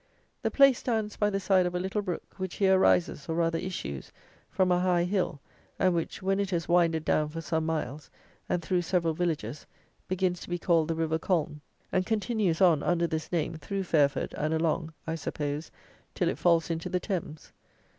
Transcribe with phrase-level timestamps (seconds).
[0.41, 3.59] The place stands by the side of a little brook, which here rises, or rather
[3.59, 4.11] issues,
[4.49, 5.39] from a high hill,
[5.77, 8.09] and which, when it has winded down for some miles,
[8.49, 9.67] and through several villages,
[10.07, 11.61] begins to be called the River Colne,
[11.91, 15.69] and continues on, under this name, through Fairford and along, I suppose,
[16.15, 17.51] till it falls into the Thames.